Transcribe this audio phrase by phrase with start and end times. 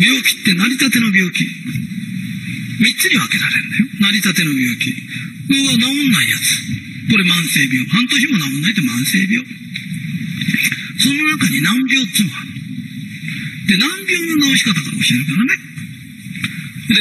[0.00, 1.44] 病気って成り立ての病気。
[2.80, 3.86] 三つに分けられるんだよ。
[4.00, 4.92] 成り立ての病気。
[4.92, 7.10] これは治んないやつ。
[7.10, 7.86] これ慢性病。
[7.86, 9.44] 半年も治んないと慢性病。
[11.00, 12.50] その中に難病っていうのがある。
[13.68, 15.70] で、難病の治し方から教えるからね。
[16.90, 16.98] で、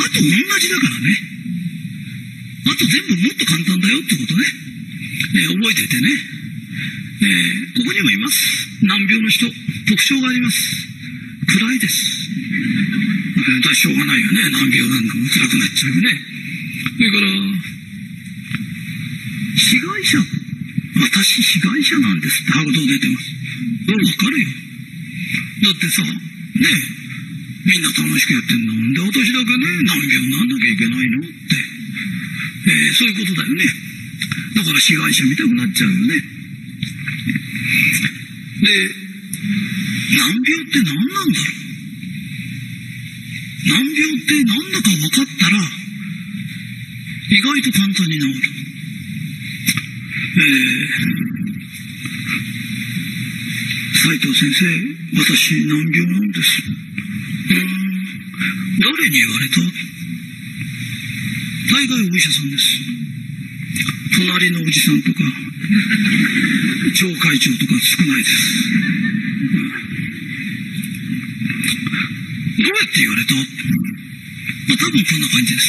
[0.00, 1.18] あと同じだからね。
[2.66, 4.44] あと全部もっと簡単だよってことね。
[5.34, 6.10] え覚えててね。
[7.22, 8.36] えーここにもいます。
[8.82, 9.46] 難病の人。
[9.88, 10.91] 特徴があります。
[11.58, 12.30] 暗いです。
[13.36, 14.40] だからしょうがないよね。
[14.50, 16.20] 難病なんだも暗くなっちゃうよね。
[16.96, 17.32] それから、
[19.56, 20.18] 被害者。
[21.02, 23.32] 私被害者なんですってハード出てます。
[23.86, 24.48] これわかるよ。
[25.62, 26.12] だってさ、ね、
[27.64, 31.82] みんな楽しくやってんだもんで、私だけね、難病になんなきゃいけないのって。
[32.64, 33.64] えーそういうことだよね。
[34.54, 36.14] だから被害者見たくなっちゃうよね。
[38.62, 38.94] で、
[40.12, 41.46] 難病って何なんだろ
[43.64, 45.56] う難病って何だか分かったら、
[47.30, 48.34] 意外と簡単に治る。
[50.34, 50.48] えー、
[54.08, 54.66] 斉藤先生、
[55.16, 56.62] 私難病なんです。
[57.50, 57.56] うん、
[58.80, 59.60] 誰に言われた？
[61.72, 62.64] 大概お医者さんです。
[64.16, 65.20] 隣のおじさんとか、
[66.94, 68.32] 町会長とか少ないです。
[72.62, 73.34] どうやって言われた？
[73.34, 75.66] まあ、多分こんな感じです。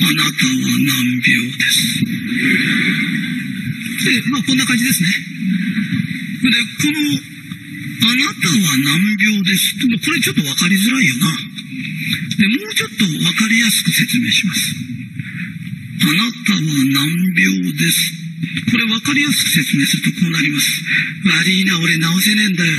[0.00, 2.00] あなたは難病です。
[4.00, 5.08] で、まあこんな感じですね。
[5.10, 7.20] で、この、
[8.08, 11.26] あなたは難病ですって、もうこれちょっとわかりづらいよな。
[12.38, 14.74] で、もうちょっとわかりやすく説明します。
[16.02, 18.14] あなたは難病です。
[18.70, 20.82] これ分かりやすく説明するとこうなります。
[21.26, 22.72] 悪いな、俺治せねえんだよ。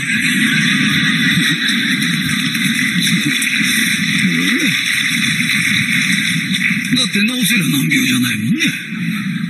[7.12, 8.64] って治せりゃ難病じゃないもんね。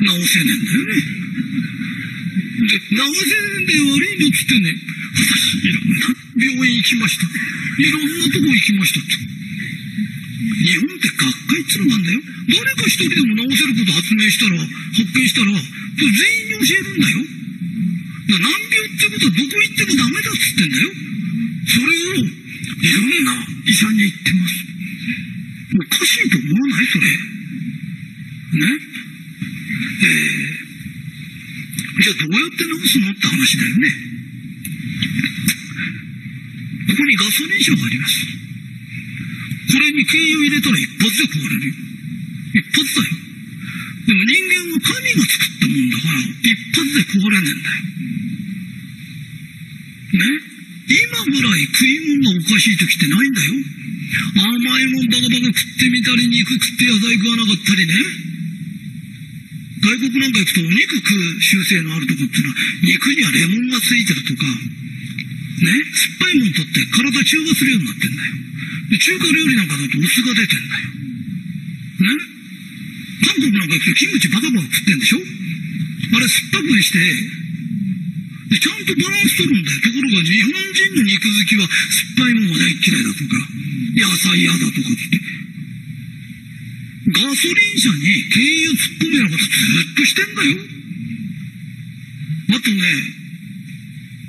[0.02, 0.98] 治せねえんだよね。
[2.66, 4.74] で、治せねえんで悪いのっつってね、
[5.14, 6.10] 私、いろんな
[6.42, 7.30] 病院行きました。
[7.30, 9.14] いろんなとこ行きましたって。
[10.62, 12.22] 日本って学会っつうのなんだよ。
[12.50, 17.22] 誰か一人でも治せること発明したら、発見したら、全員に教えるんだよ。
[18.26, 20.90] だ難病ってことはどこ行ってもダメだっつってんだよ。
[21.70, 23.38] それを、いろんな
[23.70, 24.66] 医者に言ってます。
[25.72, 27.41] おかしいと思わないそれ。
[28.52, 28.68] ね
[30.04, 33.88] えー、じゃあどうやって治すのって話だよね。
[36.88, 38.28] ここにガソリン車があります。
[39.72, 41.74] これに軽油入れたら一発で壊れるよ。
[42.60, 43.16] 一発だよ。
[44.08, 47.80] でも人間は神が作ったもんだから、一発で壊れねえんだよ。
[50.12, 50.52] ね？
[50.92, 53.56] 今ぐらい食い物がおかしい時ってないんだよ。
[54.36, 57.96] 甘いもんバカバカ食ってみたり、肉食って野菜食わなかったりね。
[59.82, 62.56] 外国なんか行くとお肉食う習性のあるとこっていうのは、
[62.86, 65.74] 肉にはレモンがついてるとか、ね、
[66.22, 68.34] 酸っぱいもん取って体中和するようになってんだよ。
[68.94, 70.90] で中華料理なんかだとお酢が出てんだよ。
[72.02, 72.14] ね
[73.26, 75.22] 韓国なんか行くとキムチバカバカ食ってんでしょ？
[75.22, 76.98] あれ酸っぱくして、
[78.54, 79.82] でちゃんとバランス取るんだよ。
[79.82, 83.38] ところが日本人の肉好きは酸っぱいもんは大嫌いだとか、
[83.98, 85.31] 野菜嫌だとかって。
[87.08, 90.62] ガソリン車に軽油突っ込むようなことずっとしてんだよ。
[92.52, 92.84] あとね、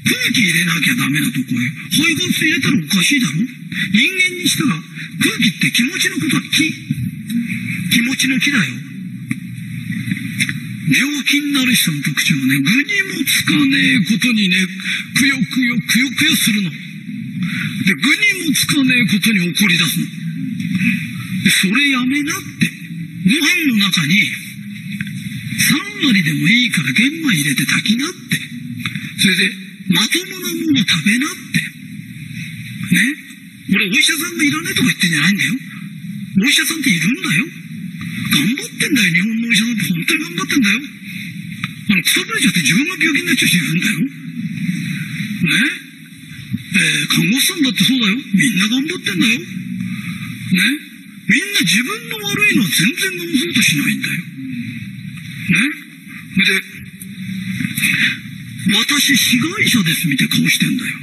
[0.08, 6.72] 空気入れなきゃダメなとこへ、排ガス入れたらおかしいだろ人間にしたら空気って気持ちのことは気。
[7.92, 8.64] 気持ちの気だよ。
[10.92, 14.56] 病気になる人の特徴はね、具にもつかねえことにね、
[15.14, 16.70] くよくよ、くよくよするの。
[16.70, 16.76] で、
[17.94, 18.00] 具
[18.40, 20.06] にもつかねえことに怒り出すの。
[21.50, 22.70] それやめなって。
[23.24, 24.14] ご飯の中に、
[26.02, 28.38] 3割でもいいから玄米入れて炊きなって。
[29.18, 29.50] それで、
[29.88, 31.60] まともなもの食べなって。
[32.94, 33.14] ね？
[33.72, 35.54] 俺、お医者さんがいらねえとか言ってんじゃないんだよ。
[36.42, 37.46] お医者さんっているんだよ。
[38.32, 40.80] 頑張ってんだよ、日本のお医者さんって本当に頑張ってんだよ。
[40.82, 43.98] あの、くたぶれちゃって自分が病気になっちゃう人いるんだよ。
[44.02, 44.10] ね？
[46.74, 48.16] えー看護師さんだってそうだよ。
[48.16, 49.38] みんな頑張ってんだよ。
[49.38, 50.91] ね？
[51.28, 54.16] みんな自分の悪いのは全然直そうとしないんだよ。
[55.52, 55.60] ね？
[56.32, 56.56] で、
[58.74, 60.98] 私、被害者ですみたいな顔してんだよ。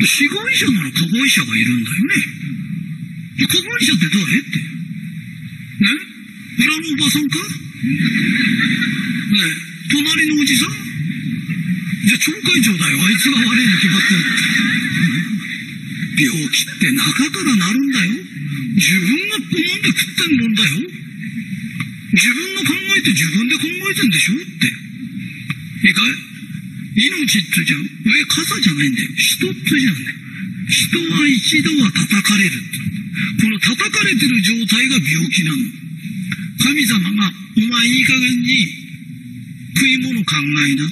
[0.00, 2.14] 被害者なら加害者がいるんだよね。
[3.46, 4.58] 加害者って誰って。
[5.84, 5.90] ね？
[6.58, 7.38] 裏のおばさんか？
[7.38, 7.44] ね？
[9.90, 10.70] 隣のおじさん？
[12.06, 13.02] じゃあ町会長だよ。
[13.02, 14.20] あいつが悪いに決まってる。
[16.26, 18.23] 病気って中からなるんだよ。
[18.74, 20.70] 自分が好んで食ってんもんだよ。
[22.12, 24.66] 自分の考えて自分で考えてんでしょって。
[25.86, 26.14] いいかい？
[26.94, 29.08] 命ってじゃ、上傘じゃないんだよ。
[29.16, 30.00] 人ってじゃんね。
[30.68, 32.62] 人は一度は叩かれる。
[33.42, 35.58] この叩かれてる状態が病気なの。
[36.62, 38.68] 神様が、お前いい加減に
[39.74, 40.84] 食い物考えな。
[40.84, 40.90] ね？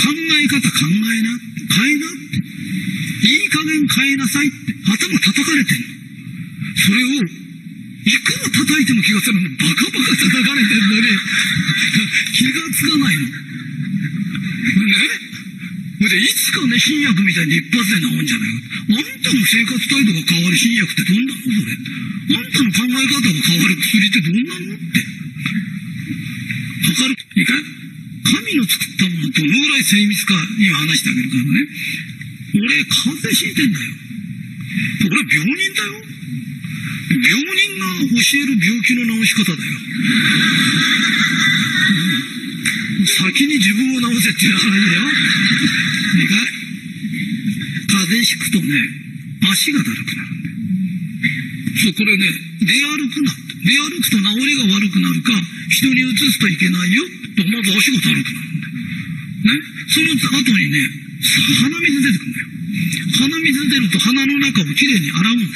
[0.00, 0.08] 考
[0.40, 1.38] え方考えな。
[1.76, 3.28] 変えなって。
[3.28, 4.77] いい加減変えなさいって。
[4.88, 5.84] 頭叩かれてんの。
[6.76, 7.20] それを、い
[8.24, 9.50] くら叩いても気がつかないの。
[9.50, 11.02] バカバカ叩かれてるのに、
[12.32, 13.26] 気がつかないの。
[13.26, 13.32] ね
[15.98, 18.56] ほいで、いつかね、新薬みたいに一発で治るんじゃないか。
[18.88, 21.56] あんたの生活態度が変わる新薬ってどんなのそれ。
[22.38, 25.04] あんたの考え方が変わる薬ってどんなのって。
[26.88, 27.16] 測る。
[27.34, 27.56] いいかい
[28.28, 31.66] 神の作ったものどのぐらい精密か今話してあげるからね。
[32.54, 33.92] 俺、風邪ひいてんだよ。
[35.04, 36.04] 俺、病人だよ。
[37.08, 39.72] 病人が教える病気の治し方だよ。
[43.06, 45.08] 先に自分を治せっていう話だよ。
[46.18, 46.48] いいかい
[47.88, 48.68] 風邪ひくとね、
[49.50, 50.56] 足がだるくなるんだよ。
[51.82, 52.26] そう、これね、
[52.60, 53.32] 出歩くな。
[53.64, 55.32] 出歩くと治りが悪くなるか、
[55.70, 57.04] 人に移すといけないよ。
[57.36, 59.56] と、まず足がだるくなるんだよ。
[59.56, 59.62] ね。
[59.88, 60.78] その後にね、
[61.62, 62.47] 鼻水出てくるんだよ。
[62.68, 65.50] 鼻水出ると鼻の中をきれいに洗うんだよ。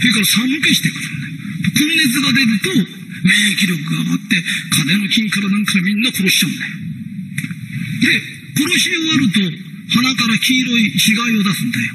[0.00, 1.34] それから寒気してくるんだよ。
[1.74, 2.70] 高熱が出ると、
[3.26, 6.70] 免疫力が上がって、風邪の菌からなんかみんな殺しちゃうんだよ。
[7.98, 8.22] で、
[8.54, 9.42] 殺し終わると、
[9.98, 11.94] 鼻から黄色い死骸を出すんだよ。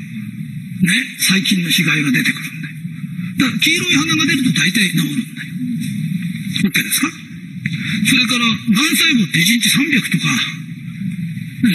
[0.84, 2.76] ね、細菌の死骸が出てくるんだよ。
[3.38, 5.56] だから黄色い鼻が出ると大体治るんだよ。
[6.68, 7.08] OK ですか？
[8.06, 10.28] それから、癌細胞って1日300とか、
[11.64, 11.72] ね、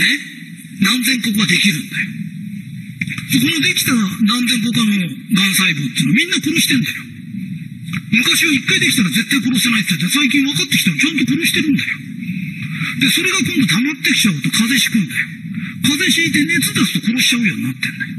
[0.81, 2.07] 何千個かできるんだよ。
[3.29, 6.97] そこのできた何千個かの癌細胞っていうのはみんな殺してんだよ。
[8.09, 11.99] 昔は一回できたら絶対殺せないって言って最近分かってきたらちゃんと殺してるんだよ。
[12.99, 15.29] で、それが今度溜まってきちゃうと風邪ひくんだよ。
[15.83, 18.17] 風邪ひいて熱出すと殺しちゃうようになってんだよ。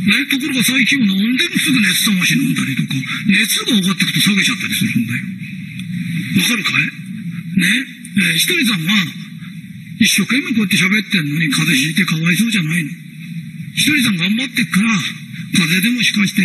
[0.00, 2.94] ね、ところが最近は飲んでもすぐ熱冷まし飲んだりとか、
[3.28, 5.20] 熱が上がってくと下げちゃったりするんだよ。
[6.40, 6.88] わかるかい？
[7.60, 7.84] ね、
[8.16, 8.96] えー、ひとりさんは、
[10.00, 12.88] 一生懸命こうやって喋ってんのに風邪ひいてかわいそうじゃないの。
[13.76, 14.88] ひとりさん頑張ってっから、
[15.60, 16.40] 風邪でもしかして、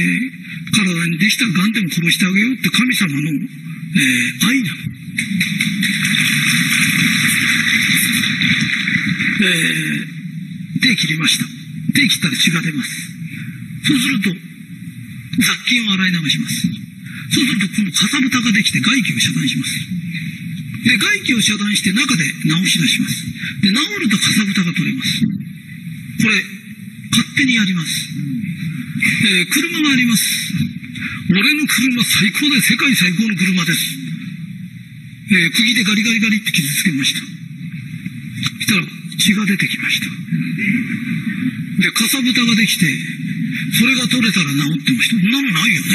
[0.75, 4.79] 体にできた癌でも殺してあげようって神様の、えー、愛なの。
[9.39, 11.45] えー、手切りました。
[11.95, 12.91] 手切ったら血が出ます。
[13.87, 14.35] そうすると、
[15.39, 16.67] 雑菌を洗い流します。
[17.31, 19.71] そうすると、このかさぶたができて外気を遮断します。
[20.85, 23.25] で、外気を遮断して中で治し出します。
[23.61, 25.25] で、治るとかさぶたが取れます。
[26.21, 26.37] これ、
[27.09, 27.89] 勝手にやります。
[29.25, 30.23] え、車があります。
[31.33, 33.81] 俺の車最高で世界最高の車です。
[35.33, 37.19] え、釘でガリガリガリって傷つけました。
[37.19, 38.85] そしたら
[39.17, 40.05] 血が出てきました。
[41.81, 42.85] で、かさぶたができて、
[43.73, 45.17] それが取れたら治ってました。
[45.17, 45.89] そんなのないよね。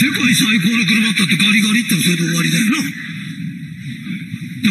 [0.00, 3.09] 世界最高の車だってガリガリってそれで終わりだよな。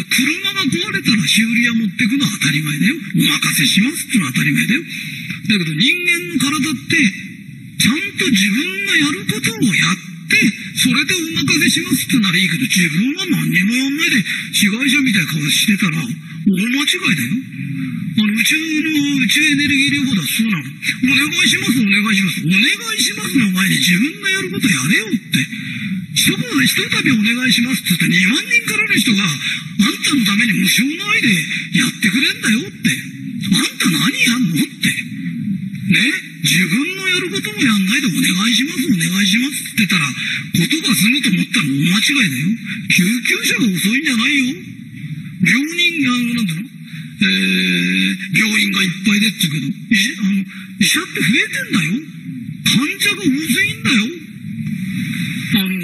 [0.04, 2.94] 車が壊れたら修理屋持ってくのは当たり前だよ。
[2.94, 4.80] お任せしますってのは当たり前だよ。
[4.80, 7.30] だけど人間の体って
[7.80, 9.96] ちゃんと自分がやることをやっ
[10.28, 10.36] て、
[10.76, 14.20] それでお任せしますってならいいけど、自分は何にもやんないで、
[14.52, 17.40] 被害者みたいな顔してたら、大間違いだよ。
[18.20, 20.64] あの、宇宙の、宇宙エネルギー療法だそうなの。
[20.64, 22.44] お願いします、お願いします。
[22.44, 25.40] お願いしますの前に自分がやることやれよって。
[26.20, 29.24] 一言で一たびお願いしますって言って2万人からの人が、
[30.10, 31.30] たのために無償の愛で
[31.78, 32.90] やってくれんだよって。
[33.50, 34.90] あんた何やんのって。
[35.94, 36.30] ね？
[36.40, 42.48] 自分のやることもやんないでお願いします、お願いしますって言ったら、ことが済むと思ったら大間違いだよ。
[42.88, 44.56] 救急車が遅いんじゃないよ。
[45.46, 46.66] 病人が、なんだろう、
[47.20, 50.42] えー、病院がいっぱいでって言うけど、医あの
[50.80, 52.00] 医者って増えてんだよ。
[52.64, 54.08] 患者が多すぎんだよ。
[55.60, 55.76] あの、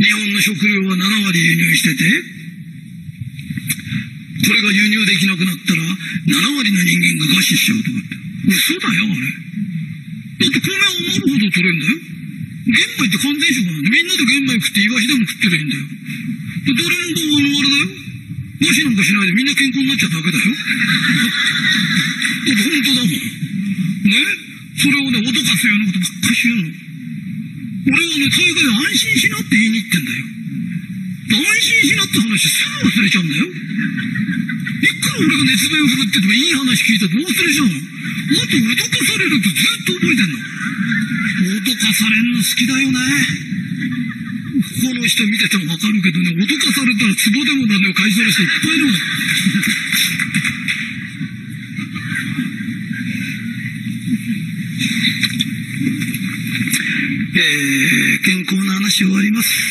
[0.00, 2.08] 日本の食料は7割輸入してて、
[4.48, 8.16] これが輸入できなくなったら、7割の人間が餓死しちゃうとかって。
[8.48, 9.28] 嘘だよ、あれ。
[10.40, 12.00] だって米を余るほど取れんだよ。
[12.64, 15.84] 玄米って完全食なんで、みんなで玄米食ってイワシでも食ってりゃいいんだよ。
[16.64, 17.92] で誰もあの、あれだよ。
[18.60, 20.44] 餓死なんかしないでみんな健康になっちゃっただけだよ。
[22.48, 23.12] だって本当だもん。
[23.12, 23.20] ね？
[24.80, 26.89] それをね、脅かすようなことばっかし言うの。
[27.86, 30.24] 俺はね、大概安心しなって言いに行ってんだよ。
[31.30, 33.46] 安心しなって話すぐ忘れちゃうんだよ。
[33.46, 37.80] いくら俺が熱弁を振るっててもいい話聞いたと忘れちゃうの。
[38.30, 40.38] あと脅かされるとずっと覚えてんの。
[41.40, 42.98] 脅かされんの好きだよね。
[44.60, 48.94] この人見ててもわかるけどね、脅かされたらツボでもなんでも買いそうな人いっぱいいるもん。
[57.36, 59.69] えー、健康な話終わります。